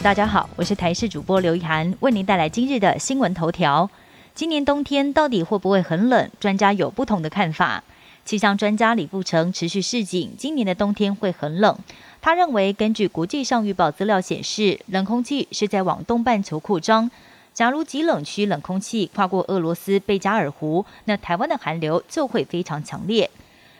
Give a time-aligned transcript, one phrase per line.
[0.00, 3.90] 大家好，我是台视主播刘一涵，为您带来今日的新闻头条。
[4.32, 6.30] 今年冬天到底会不会很冷？
[6.38, 7.82] 专家有不同的看法。
[8.24, 11.76] 气象专家李富成持续示警，今年的冬天会很冷。
[12.20, 17.10] 他认为，根据国际上预报资料显示，冷空气是在往东半球扩张。
[17.52, 23.28] 假如极冷区冷空气跨过俄罗斯贝加尔湖，那台湾的寒流就会非常强烈。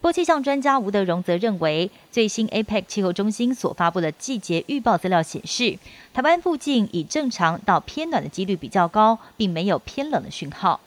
[0.00, 5.78] 波气象专家吴德荣则认为，最新 APEC 气候中心所发布的季节预报资料显示，
[6.14, 10.80] 台湾附近以正常到偏暖的几率比较高，并没有偏冷的讯号。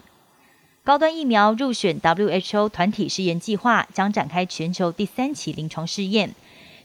[0.83, 6.33] 高端疫苗入选 WHO 团体试验计划，将展开全球第三期临床试验。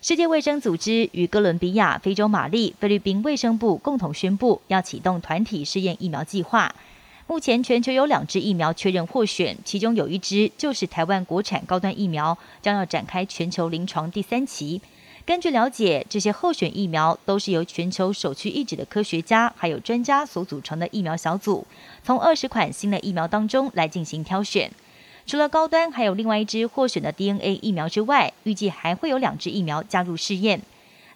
[0.03, 6.75] 世界卫生组织与哥伦比亚、非洲马利、菲律宾卫生部共同宣布，要启动团体试验疫苗计划。
[7.29, 14.81] 目前全球有两支疫苗确认获选，其中有一支就是台湾国产高端疫苗，将要展开全球临床第三期。
[15.27, 21.67] 根据了解，这些候选疫苗都是由全球首屈一指的科学家还有专家所组成的疫苗小组，
[22.03, 24.73] 从二十款新的疫苗当中来进行挑选。
[25.27, 30.63] 除了高端，还有另外一支获选的 DNA 疫苗之外，预计还会有两支疫苗加入试验。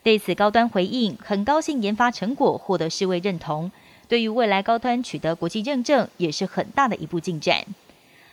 [0.02, 3.72] 对此，高端回应很高兴研发成果获得世卫认同。
[4.12, 7.64] 对于未来高端取得国际认证，也是很大的一步进展。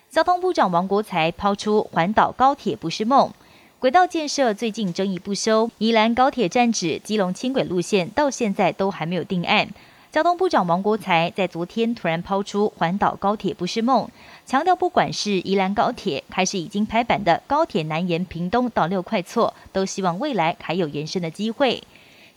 [0.10, 3.32] 交通部长王国才抛出环岛高铁不是梦，
[3.80, 9.70] 轨道建设最近争议不休，宜兰高铁站址基隆轻轨路线到现在都还没有定案。
[10.12, 14.10] 交通部长王国才在昨天突然抛出环岛高铁不是梦，
[14.46, 21.82] 强调不管是宜兰高铁，还是已经拍板的高铁南延屏东到六块厝，都希望未来还有延伸的机会。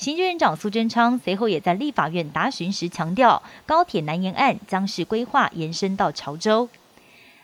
[0.03, 6.69] 行政院长苏贞昌随后也在立法院答询时强调，高铁南延案将是规划延伸到潮州。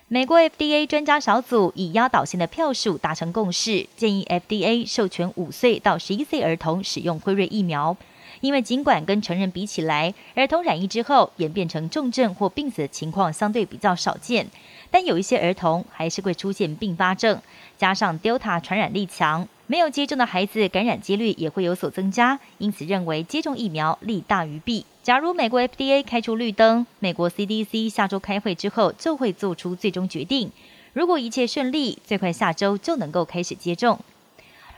[0.08, 7.96] 美国 FDA 专家小组以压倒性的票数达成共识，建议 FDA 授权五岁到十一岁儿童使用辉瑞疫苗。
[8.40, 14.48] 因为尽管跟成人比起来，儿童染疫之后演变成重症或病死的情况相对比较少见，
[14.90, 17.40] 但有一些儿童还是会出现并发症，
[17.76, 19.46] 加上 Delta 传染力强。
[19.70, 24.86] 没有接种的孩子感染几率也会有所增加，因此认为接种疫苗利大于弊。
[25.02, 30.50] 假如美国 FDA 开出绿灯，美国 CDC 下周开会之后就会做出最终决定。
[30.94, 34.00] 如果一切顺利，最快下周就能够开始接种。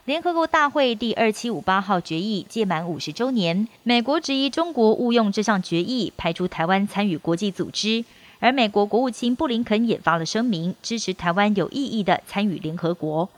[0.07, 8.05] 联合国大会第二七五八号决议届满五十周年，美国质疑中国误用这项决议，排除台湾参与国际组织，
[8.41, 13.29] 而美国国务卿布林肯也发了声明，支持台湾有意义的参与联合国。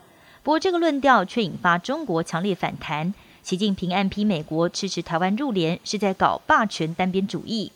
[0.43, 3.13] 不过，这个论调却引发中国强烈反弹。
[3.41, 7.71] 习近平暗批美国支持台湾入联是在搞霸权单边主义。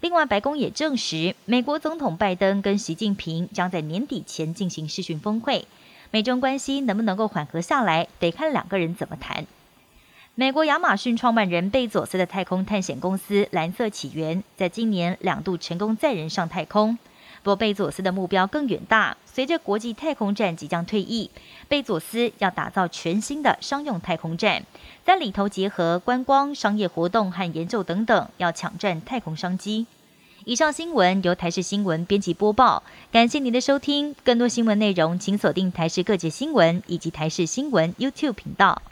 [0.00, 5.66] 另外，白宫也证实，美国总统拜登跟习近平将在年底前进行视讯峰会。
[6.10, 9.46] 美中关系能不能够缓和下来，得看两个人怎么谈。
[10.34, 16.98] 美国亚马逊创办人贝佐斯的太空探险公司蓝色起源，在今年两度成功载人上太空。
[17.42, 19.16] 不过，贝佐斯的目标更远大。
[19.24, 21.30] 随着国际太空站即将退役，
[21.68, 24.64] 贝佐斯要打造全新的商用太空站，
[25.04, 29.86] 在里头结合观光、商业活动和研究等等，要抢占太空商机。
[30.44, 34.14] 以上新闻由台视新闻编辑播报，感谢您的收听。
[34.24, 38.82] 更多新闻内容，请锁定台视各界新闻以及台视新闻 YouTube 频道。